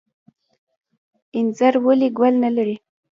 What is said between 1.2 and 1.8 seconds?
انځر